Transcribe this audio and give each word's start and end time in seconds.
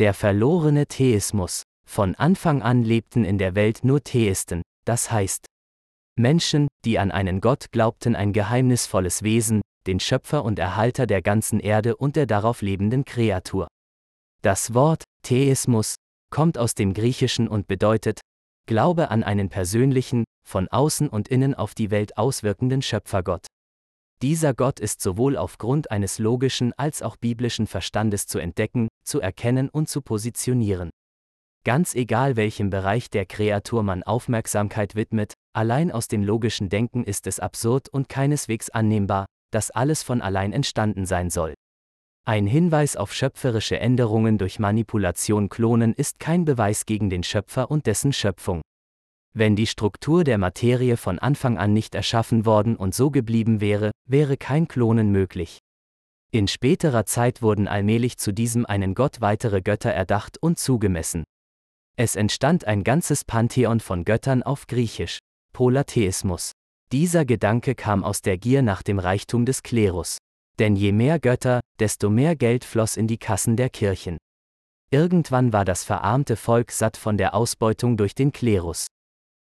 Der 0.00 0.12
verlorene 0.12 0.86
Theismus. 0.86 1.62
Von 1.86 2.16
Anfang 2.16 2.62
an 2.62 2.82
lebten 2.82 3.24
in 3.24 3.38
der 3.38 3.54
Welt 3.54 3.84
nur 3.84 4.02
Theisten, 4.02 4.62
das 4.84 5.12
heißt 5.12 5.46
Menschen, 6.18 6.66
die 6.84 6.98
an 6.98 7.12
einen 7.12 7.40
Gott 7.40 7.70
glaubten, 7.70 8.16
ein 8.16 8.32
geheimnisvolles 8.32 9.22
Wesen, 9.22 9.60
den 9.86 10.00
Schöpfer 10.00 10.44
und 10.44 10.58
Erhalter 10.58 11.06
der 11.06 11.22
ganzen 11.22 11.60
Erde 11.60 11.96
und 11.96 12.16
der 12.16 12.26
darauf 12.26 12.60
lebenden 12.60 13.04
Kreatur. 13.04 13.68
Das 14.42 14.74
Wort 14.74 15.04
Theismus 15.22 15.94
kommt 16.30 16.58
aus 16.58 16.74
dem 16.74 16.92
Griechischen 16.92 17.46
und 17.46 17.68
bedeutet 17.68 18.20
Glaube 18.66 19.10
an 19.10 19.22
einen 19.22 19.48
persönlichen, 19.48 20.24
von 20.44 20.66
außen 20.68 21.08
und 21.08 21.28
innen 21.28 21.54
auf 21.54 21.74
die 21.74 21.92
Welt 21.92 22.16
auswirkenden 22.16 22.82
Schöpfergott. 22.82 23.46
Dieser 24.24 24.54
Gott 24.54 24.80
ist 24.80 25.02
sowohl 25.02 25.36
aufgrund 25.36 25.90
eines 25.90 26.18
logischen 26.18 26.72
als 26.78 27.02
auch 27.02 27.18
biblischen 27.18 27.66
Verstandes 27.66 28.26
zu 28.26 28.38
entdecken, 28.38 28.88
zu 29.04 29.20
erkennen 29.20 29.68
und 29.68 29.90
zu 29.90 30.00
positionieren. 30.00 30.88
Ganz 31.62 31.94
egal 31.94 32.34
welchem 32.34 32.70
Bereich 32.70 33.10
der 33.10 33.26
Kreatur 33.26 33.82
man 33.82 34.02
Aufmerksamkeit 34.02 34.94
widmet, 34.94 35.34
allein 35.52 35.92
aus 35.92 36.08
dem 36.08 36.24
logischen 36.24 36.70
Denken 36.70 37.04
ist 37.04 37.26
es 37.26 37.38
absurd 37.38 37.90
und 37.90 38.08
keineswegs 38.08 38.70
annehmbar, 38.70 39.26
dass 39.50 39.70
alles 39.70 40.02
von 40.02 40.22
allein 40.22 40.54
entstanden 40.54 41.04
sein 41.04 41.28
soll. 41.28 41.52
Ein 42.24 42.46
Hinweis 42.46 42.96
auf 42.96 43.12
schöpferische 43.12 43.78
Änderungen 43.78 44.38
durch 44.38 44.58
Manipulation 44.58 45.50
klonen 45.50 45.92
ist 45.92 46.18
kein 46.18 46.46
Beweis 46.46 46.86
gegen 46.86 47.10
den 47.10 47.24
Schöpfer 47.24 47.70
und 47.70 47.84
dessen 47.84 48.14
Schöpfung. 48.14 48.62
Wenn 49.36 49.56
die 49.56 49.66
Struktur 49.66 50.22
der 50.22 50.38
Materie 50.38 50.96
von 50.96 51.18
Anfang 51.18 51.58
an 51.58 51.72
nicht 51.72 51.96
erschaffen 51.96 52.46
worden 52.46 52.76
und 52.76 52.94
so 52.94 53.10
geblieben 53.10 53.60
wäre, 53.60 53.90
wäre 54.08 54.36
kein 54.36 54.68
Klonen 54.68 55.10
möglich. 55.10 55.58
In 56.30 56.46
späterer 56.46 57.04
Zeit 57.04 57.42
wurden 57.42 57.66
allmählich 57.66 58.16
zu 58.16 58.32
diesem 58.32 58.64
einen 58.64 58.94
Gott 58.94 59.20
weitere 59.20 59.60
Götter 59.60 59.90
erdacht 59.90 60.38
und 60.40 60.60
zugemessen. 60.60 61.24
Es 61.96 62.14
entstand 62.14 62.64
ein 62.64 62.84
ganzes 62.84 63.24
Pantheon 63.24 63.80
von 63.80 64.04
Göttern 64.04 64.44
auf 64.44 64.68
Griechisch, 64.68 65.18
Polytheismus. 65.52 66.52
Dieser 66.92 67.24
Gedanke 67.24 67.74
kam 67.74 68.04
aus 68.04 68.22
der 68.22 68.38
Gier 68.38 68.62
nach 68.62 68.82
dem 68.82 69.00
Reichtum 69.00 69.46
des 69.46 69.64
Klerus. 69.64 70.18
Denn 70.60 70.76
je 70.76 70.92
mehr 70.92 71.18
Götter, 71.18 71.60
desto 71.80 72.08
mehr 72.08 72.36
Geld 72.36 72.64
floss 72.64 72.96
in 72.96 73.08
die 73.08 73.18
Kassen 73.18 73.56
der 73.56 73.70
Kirchen. 73.70 74.16
Irgendwann 74.90 75.52
war 75.52 75.64
das 75.64 75.82
verarmte 75.82 76.36
Volk 76.36 76.70
satt 76.70 76.96
von 76.96 77.16
der 77.16 77.34
Ausbeutung 77.34 77.96
durch 77.96 78.14
den 78.14 78.30
Klerus. 78.30 78.86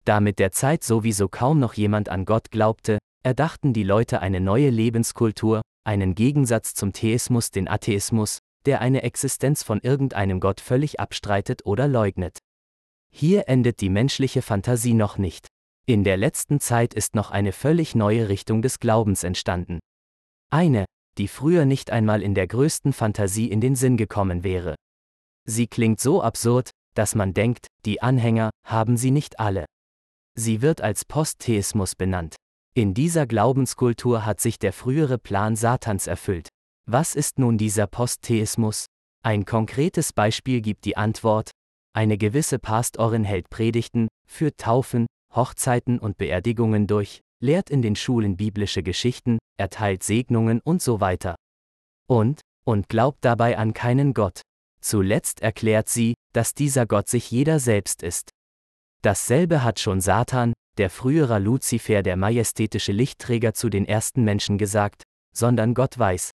Da 0.08 0.20
mit 0.20 0.38
der 0.38 0.52
Zeit 0.52 0.84
sowieso 0.84 1.28
kaum 1.28 1.58
noch 1.58 1.74
jemand 1.74 2.08
an 2.08 2.24
Gott 2.24 2.50
glaubte, 2.50 2.96
erdachten 3.22 3.74
die 3.74 3.82
Leute 3.82 4.22
eine 4.22 4.40
neue 4.40 4.70
Lebenskultur, 4.70 5.60
einen 5.84 6.14
Gegensatz 6.14 6.72
zum 6.72 6.94
Theismus, 6.94 7.50
den 7.50 7.68
Atheismus, 7.68 8.38
der 8.64 8.80
eine 8.80 9.02
Existenz 9.02 9.62
von 9.62 9.80
irgendeinem 9.80 10.40
Gott 10.40 10.62
völlig 10.62 10.98
abstreitet 10.98 11.66
oder 11.66 11.86
leugnet. 11.88 12.38
Hier 13.10 13.50
endet 13.50 13.82
die 13.82 13.90
menschliche 13.90 14.40
Fantasie 14.40 14.94
noch 14.94 15.18
nicht. 15.18 15.46
In 15.84 16.04
der 16.04 16.16
letzten 16.16 16.58
Zeit 16.58 16.94
ist 16.94 17.14
noch 17.14 17.30
eine 17.30 17.52
völlig 17.52 17.94
neue 17.94 18.30
Richtung 18.30 18.62
des 18.62 18.80
Glaubens 18.80 19.24
entstanden. 19.24 19.78
Eine, 20.48 20.86
die 21.18 21.28
früher 21.28 21.66
nicht 21.66 21.90
einmal 21.90 22.22
in 22.22 22.34
der 22.34 22.46
größten 22.46 22.94
Fantasie 22.94 23.50
in 23.50 23.60
den 23.60 23.76
Sinn 23.76 23.98
gekommen 23.98 24.42
wäre. 24.42 24.74
Sie 25.44 25.66
klingt 25.66 26.00
so 26.00 26.22
absurd, 26.22 26.70
dass 26.94 27.14
man 27.14 27.34
denkt, 27.34 27.66
die 27.84 28.00
Anhänger 28.00 28.48
haben 28.64 28.96
sie 28.96 29.10
nicht 29.10 29.38
alle. 29.38 29.66
Sie 30.38 30.62
wird 30.62 30.80
als 30.80 31.04
Posttheismus 31.04 31.96
benannt. 31.96 32.36
In 32.74 32.94
dieser 32.94 33.26
Glaubenskultur 33.26 34.24
hat 34.24 34.40
sich 34.40 34.60
der 34.60 34.72
frühere 34.72 35.18
Plan 35.18 35.56
Satans 35.56 36.06
erfüllt. 36.06 36.48
Was 36.86 37.16
ist 37.16 37.40
nun 37.40 37.58
dieser 37.58 37.88
Posttheismus? 37.88 38.86
Ein 39.24 39.44
konkretes 39.44 40.12
Beispiel 40.12 40.60
gibt 40.60 40.84
die 40.84 40.96
Antwort, 40.96 41.50
eine 41.92 42.16
gewisse 42.16 42.60
Pastorin 42.60 43.24
hält 43.24 43.50
Predigten, 43.50 44.06
führt 44.28 44.58
Taufen, 44.58 45.08
Hochzeiten 45.34 45.98
und 45.98 46.16
Beerdigungen 46.16 46.86
durch, 46.86 47.20
lehrt 47.42 47.70
in 47.70 47.82
den 47.82 47.96
Schulen 47.96 48.36
biblische 48.36 48.84
Geschichten, 48.84 49.38
erteilt 49.58 50.04
Segnungen 50.04 50.60
und 50.60 50.80
so 50.80 51.00
weiter. 51.00 51.34
Und, 52.08 52.42
und 52.64 52.88
glaubt 52.88 53.24
dabei 53.24 53.58
an 53.58 53.72
keinen 53.72 54.14
Gott. 54.14 54.42
Zuletzt 54.80 55.42
erklärt 55.42 55.88
sie, 55.88 56.14
dass 56.32 56.54
dieser 56.54 56.86
Gott 56.86 57.08
sich 57.08 57.32
jeder 57.32 57.58
selbst 57.58 58.04
ist. 58.04 58.30
Dasselbe 59.02 59.62
hat 59.62 59.78
schon 59.78 60.00
Satan, 60.00 60.52
der 60.76 60.90
frühere 60.90 61.38
Luzifer, 61.38 62.02
der 62.02 62.16
majestätische 62.16 62.92
Lichtträger 62.92 63.54
zu 63.54 63.68
den 63.68 63.84
ersten 63.84 64.24
Menschen 64.24 64.58
gesagt, 64.58 65.02
sondern 65.34 65.74
Gott 65.74 65.98
weiß. 65.98 66.30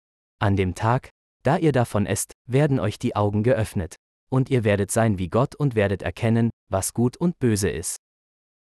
An 0.40 0.56
dem 0.56 0.74
Tag, 0.74 1.10
da 1.42 1.56
ihr 1.56 1.72
davon 1.72 2.06
esst, 2.06 2.32
werden 2.46 2.80
euch 2.80 2.98
die 2.98 3.16
Augen 3.16 3.42
geöffnet, 3.42 3.96
und 4.30 4.50
ihr 4.50 4.64
werdet 4.64 4.90
sein 4.90 5.18
wie 5.18 5.28
Gott 5.28 5.54
und 5.54 5.74
werdet 5.74 6.02
erkennen, 6.02 6.50
was 6.68 6.94
gut 6.94 7.16
und 7.16 7.38
böse 7.38 7.68
ist. 7.68 7.96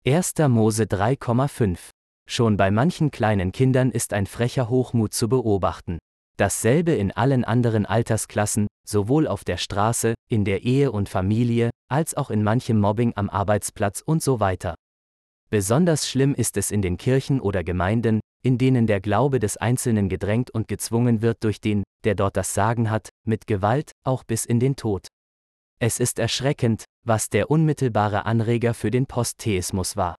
1. 0.06 0.34
Mose 0.48 0.84
3,5 0.84 1.90
Schon 2.26 2.56
bei 2.56 2.70
manchen 2.70 3.10
kleinen 3.10 3.52
Kindern 3.52 3.90
ist 3.90 4.12
ein 4.12 4.26
frecher 4.26 4.68
Hochmut 4.68 5.14
zu 5.14 5.28
beobachten. 5.28 5.98
Dasselbe 6.36 6.92
in 6.92 7.12
allen 7.12 7.44
anderen 7.44 7.86
Altersklassen, 7.86 8.66
sowohl 8.86 9.28
auf 9.28 9.44
der 9.44 9.56
Straße, 9.56 10.14
in 10.28 10.44
der 10.44 10.62
Ehe 10.62 10.90
und 10.90 11.08
Familie, 11.08 11.70
als 11.94 12.16
auch 12.16 12.30
in 12.30 12.42
manchem 12.42 12.80
Mobbing 12.80 13.12
am 13.14 13.30
Arbeitsplatz 13.30 14.02
und 14.04 14.20
so 14.20 14.40
weiter. 14.40 14.74
Besonders 15.48 16.08
schlimm 16.08 16.34
ist 16.34 16.56
es 16.56 16.72
in 16.72 16.82
den 16.82 16.96
Kirchen 16.96 17.40
oder 17.40 17.62
Gemeinden, 17.62 18.18
in 18.42 18.58
denen 18.58 18.88
der 18.88 19.00
Glaube 19.00 19.38
des 19.38 19.56
Einzelnen 19.56 20.08
gedrängt 20.08 20.50
und 20.50 20.66
gezwungen 20.66 21.22
wird 21.22 21.44
durch 21.44 21.60
den, 21.60 21.84
der 22.02 22.16
dort 22.16 22.36
das 22.36 22.52
Sagen 22.52 22.90
hat, 22.90 23.10
mit 23.24 23.46
Gewalt, 23.46 23.92
auch 24.02 24.24
bis 24.24 24.44
in 24.44 24.58
den 24.58 24.74
Tod. 24.74 25.06
Es 25.78 26.00
ist 26.00 26.18
erschreckend, 26.18 26.82
was 27.06 27.28
der 27.28 27.48
unmittelbare 27.48 28.26
Anreger 28.26 28.74
für 28.74 28.90
den 28.90 29.06
Posttheismus 29.06 29.96
war. 29.96 30.16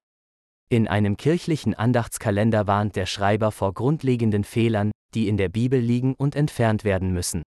In 0.70 0.88
einem 0.88 1.18
kirchlichen 1.18 1.74
Andachtskalender 1.74 2.68
warnt 2.68 2.96
der 2.96 3.06
Schreiber 3.06 3.52
vor 3.52 3.74
grundlegenden 3.74 4.46
Fehlern, 4.46 4.92
die 5.14 5.28
in 5.28 5.36
der 5.36 5.50
Bibel 5.50 5.80
liegen 5.82 6.14
und 6.14 6.38
entfernt 6.38 6.86
werden 6.86 7.12
müssen. 7.12 7.44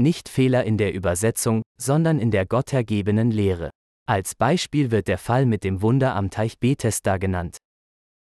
Nicht 0.00 0.28
Fehler 0.28 0.64
in 0.64 0.78
der 0.78 0.94
Übersetzung, 0.94 1.62
sondern 1.76 2.20
in 2.20 2.30
der 2.30 2.46
gottergebenen 2.46 3.32
Lehre. 3.32 3.70
Als 4.06 4.36
Beispiel 4.36 4.92
wird 4.92 5.08
der 5.08 5.18
Fall 5.18 5.44
mit 5.44 5.64
dem 5.64 5.82
Wunder 5.82 6.14
am 6.14 6.30
Teich 6.30 6.58
Bethesda 6.60 7.16
genannt. 7.18 7.58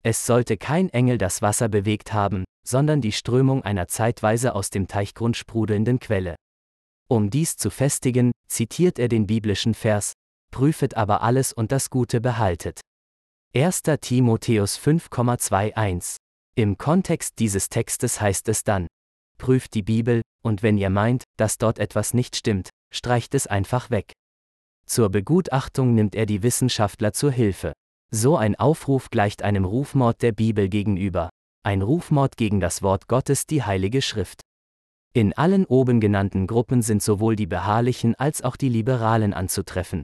Es 0.03 0.25
sollte 0.25 0.57
kein 0.57 0.89
Engel 0.89 1.17
das 1.17 1.41
Wasser 1.41 1.69
bewegt 1.69 2.11
haben, 2.11 2.43
sondern 2.67 3.01
die 3.01 3.13
Strömung 3.13 3.63
einer 3.63 3.87
zeitweise 3.87 4.53
aus 4.53 4.69
dem 4.69 4.87
Teichgrund 4.87 5.37
sprudelnden 5.37 5.99
Quelle. 5.99 6.35
Um 7.07 7.29
dies 7.29 7.55
zu 7.55 7.69
festigen, 7.69 8.31
zitiert 8.47 8.99
er 8.99 9.07
den 9.07 9.25
biblischen 9.25 9.73
Vers, 9.73 10.13
prüfet 10.51 10.97
aber 10.97 11.21
alles 11.21 11.53
und 11.53 11.71
das 11.71 11.89
Gute 11.89 12.19
behaltet. 12.19 12.81
1. 13.55 13.83
Timotheus 14.01 14.77
5,21 14.77 16.17
Im 16.55 16.77
Kontext 16.77 17.39
dieses 17.39 17.69
Textes 17.69 18.19
heißt 18.19 18.49
es 18.49 18.63
dann, 18.63 18.87
prüft 19.41 19.73
die 19.73 19.81
Bibel, 19.81 20.21
und 20.43 20.63
wenn 20.63 20.77
ihr 20.77 20.89
meint, 20.89 21.23
dass 21.35 21.57
dort 21.57 21.79
etwas 21.79 22.13
nicht 22.13 22.35
stimmt, 22.37 22.69
streicht 22.93 23.35
es 23.35 23.47
einfach 23.47 23.89
weg. 23.89 24.13
Zur 24.85 25.09
Begutachtung 25.09 25.95
nimmt 25.95 26.15
er 26.15 26.25
die 26.25 26.43
Wissenschaftler 26.43 27.11
zur 27.11 27.31
Hilfe. 27.31 27.73
So 28.11 28.37
ein 28.37 28.55
Aufruf 28.55 29.09
gleicht 29.09 29.41
einem 29.41 29.65
Rufmord 29.65 30.21
der 30.21 30.31
Bibel 30.31 30.69
gegenüber, 30.69 31.29
ein 31.63 31.81
Rufmord 31.81 32.37
gegen 32.37 32.59
das 32.59 32.81
Wort 32.81 33.07
Gottes, 33.07 33.47
die 33.47 33.63
Heilige 33.63 34.01
Schrift. 34.01 34.41
In 35.13 35.33
allen 35.33 35.65
oben 35.65 35.99
genannten 35.99 36.45
Gruppen 36.45 36.81
sind 36.81 37.01
sowohl 37.01 37.35
die 37.35 37.47
Beharrlichen 37.47 38.15
als 38.15 38.43
auch 38.43 38.55
die 38.55 38.69
Liberalen 38.69 39.33
anzutreffen. 39.33 40.03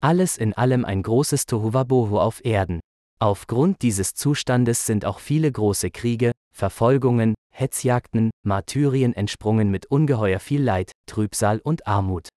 Alles 0.00 0.36
in 0.36 0.52
allem 0.52 0.84
ein 0.84 1.02
großes 1.02 1.46
Tohuwabohu 1.46 2.18
auf 2.18 2.44
Erden. 2.44 2.80
Aufgrund 3.18 3.82
dieses 3.82 4.14
Zustandes 4.14 4.86
sind 4.86 5.04
auch 5.04 5.18
viele 5.18 5.50
große 5.50 5.90
Kriege, 5.90 6.32
Verfolgungen, 6.54 7.34
Hetzjagden, 7.58 8.30
Martyrien 8.46 9.14
entsprungen 9.14 9.70
mit 9.70 9.86
ungeheuer 9.86 10.38
viel 10.38 10.62
Leid, 10.62 10.92
Trübsal 11.06 11.58
und 11.58 11.86
Armut. 11.88 12.28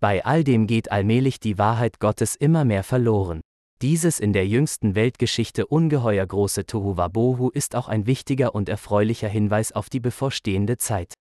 Bei 0.00 0.24
all 0.24 0.44
dem 0.44 0.66
geht 0.66 0.90
allmählich 0.90 1.40
die 1.40 1.58
Wahrheit 1.58 2.00
Gottes 2.00 2.36
immer 2.36 2.64
mehr 2.64 2.82
verloren. 2.82 3.42
Dieses 3.82 4.18
in 4.18 4.32
der 4.32 4.46
jüngsten 4.46 4.94
Weltgeschichte 4.94 5.66
ungeheuer 5.66 6.26
große 6.26 6.64
Tohuwabohu 6.64 7.50
ist 7.50 7.76
auch 7.76 7.88
ein 7.88 8.06
wichtiger 8.06 8.54
und 8.54 8.70
erfreulicher 8.70 9.28
Hinweis 9.28 9.72
auf 9.72 9.90
die 9.90 10.00
bevorstehende 10.00 10.78
Zeit. 10.78 11.12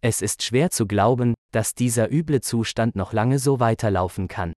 Es 0.00 0.22
ist 0.22 0.44
schwer 0.44 0.70
zu 0.70 0.86
glauben, 0.86 1.34
dass 1.52 1.74
dieser 1.74 2.10
üble 2.12 2.40
Zustand 2.40 2.94
noch 2.94 3.12
lange 3.12 3.40
so 3.40 3.58
weiterlaufen 3.58 4.28
kann. 4.28 4.52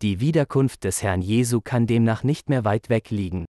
Die 0.00 0.20
Wiederkunft 0.20 0.84
des 0.84 1.02
Herrn 1.02 1.22
Jesu 1.22 1.60
kann 1.60 1.86
demnach 1.86 2.22
nicht 2.22 2.48
mehr 2.48 2.64
weit 2.64 2.88
weg 2.88 3.10
liegen. 3.10 3.44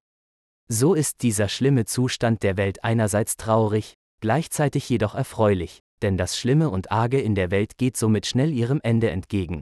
So 0.76 0.96
ist 0.96 1.22
dieser 1.22 1.50
schlimme 1.50 1.86
Zustand 1.86 2.42
der 2.42 2.58
Welt 2.58 2.84
einerseits 2.84 3.38
traurig, 3.38 3.94
gleichzeitig 4.22 4.90
jedoch 4.90 5.14
erfreulich, 5.14 5.82
denn 6.02 6.18
das 6.18 6.36
Schlimme 6.36 6.72
und 6.72 6.92
Arge 6.92 7.22
in 7.22 7.36
der 7.36 7.52
Welt 7.52 7.78
geht 7.78 7.96
somit 7.96 8.26
schnell 8.26 8.52
ihrem 8.52 8.80
Ende 8.82 9.12
entgegen. 9.12 9.62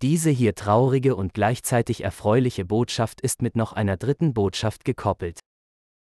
Diese 0.00 0.30
hier 0.30 0.54
traurige 0.54 1.16
und 1.16 1.34
gleichzeitig 1.34 2.04
erfreuliche 2.04 2.64
Botschaft 2.64 3.20
ist 3.20 3.42
mit 3.42 3.56
noch 3.56 3.72
einer 3.72 3.96
dritten 3.96 4.32
Botschaft 4.32 4.84
gekoppelt. 4.84 5.40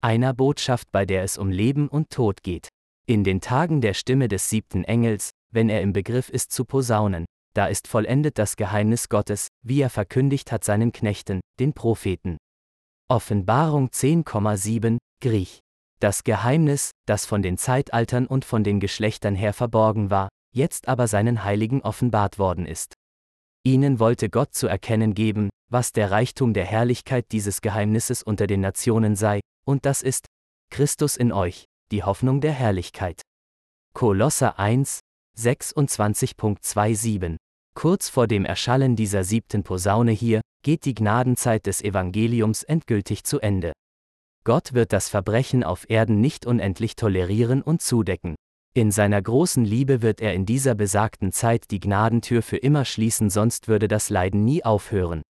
Einer 0.03 0.35
Botschaft, 0.35 0.93
bei 0.93 1.07
der 1.07 1.23
es 1.23 1.39
um 1.39 1.51
Leben 1.51 1.89
und 1.89 2.11
Tod 2.11 2.43
geht. 2.43 2.69
In 3.07 3.25
den 3.25 3.41
Tagen 3.41 3.81
der 3.81 3.95
Stimme 3.95 4.29
des 4.29 4.51
siebten 4.51 4.85
Engels, 4.85 5.31
wenn 5.51 5.71
er 5.71 5.81
im 5.81 5.95
Begriff 5.95 6.29
ist 6.29 6.53
zu 6.53 6.67
posaunen, 6.67 7.25
da 7.55 7.67
ist 7.67 7.89
vollendet 7.89 8.37
das 8.37 8.57
Geheimnis 8.57 9.09
Gottes, 9.09 9.49
wie 9.65 9.81
er 9.81 9.89
verkündigt 9.89 10.53
hat 10.53 10.65
seinen 10.65 10.93
Knechten, 10.93 11.41
den 11.59 11.73
Propheten. 11.73 12.37
Offenbarung 13.11 13.89
10,7, 13.89 14.99
Griech. 15.23 15.61
Das 15.99 16.25
Geheimnis, 16.25 16.91
das 17.07 17.25
von 17.25 17.41
den 17.41 17.57
Zeitaltern 17.57 18.27
und 18.27 18.45
von 18.45 18.63
den 18.63 18.81
Geschlechtern 18.81 19.35
her 19.35 19.55
verborgen 19.55 20.11
war, 20.11 20.29
jetzt 20.55 20.89
aber 20.89 21.09
seinen 21.09 21.43
Heiligen 21.43 21.81
offenbart 21.81 22.39
worden 22.39 22.67
ist. 22.67 22.93
Ihnen 23.65 23.99
wollte 23.99 24.29
Gott 24.29 24.53
zu 24.53 24.67
erkennen 24.67 25.15
geben, 25.15 25.49
was 25.71 25.93
der 25.93 26.11
Reichtum 26.11 26.53
der 26.53 26.67
Herrlichkeit 26.67 27.33
dieses 27.33 27.63
Geheimnisses 27.63 28.23
unter 28.23 28.47
den 28.47 28.61
Nationen 28.61 29.17
sei, 29.17 29.41
und 29.67 29.87
das 29.87 30.03
ist 30.03 30.27
Christus 30.71 31.17
in 31.17 31.33
euch, 31.33 31.65
die 31.91 32.03
Hoffnung 32.03 32.43
der 32.43 32.53
Herrlichkeit. 32.53 33.23
Kolosser 33.95 34.59
1, 34.59 35.01
26.27 35.39 37.37
Kurz 37.75 38.11
vor 38.11 38.27
dem 38.27 38.45
Erschallen 38.45 38.97
dieser 38.97 39.25
siebten 39.25 39.63
Posaune 39.63 40.13
hier, 40.13 40.43
geht 40.63 40.85
die 40.85 40.95
Gnadenzeit 40.95 41.67
des 41.67 41.83
Evangeliums 41.83 42.63
endgültig 42.63 43.25
zu 43.25 43.41
Ende. 43.41 43.73
Gott 44.45 44.73
wird 44.73 44.93
das 44.93 45.09
Verbrechen 45.09 45.63
auf 45.65 45.89
Erden 45.91 46.21
nicht 46.21 46.47
unendlich 46.47 46.97
tolerieren 46.97 47.63
und 47.63 47.83
zudecken. 47.83 48.35
In 48.75 48.91
seiner 48.91 49.21
großen 49.21 49.65
Liebe 49.65 50.03
wird 50.03 50.21
er 50.21 50.35
in 50.35 50.47
dieser 50.47 50.75
besagten 50.75 51.33
Zeit 51.33 51.71
die 51.71 51.81
Gnadentür 51.81 52.43
für 52.43 52.59
immer 52.59 52.85
schließen, 52.85 53.31
sonst 53.31 53.69
würde 53.69 53.89
das 53.89 54.11
Leiden 54.11 54.45
nie 54.45 54.65
aufhören. 54.65 55.23